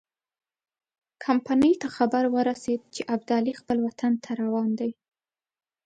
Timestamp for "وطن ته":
3.87-4.31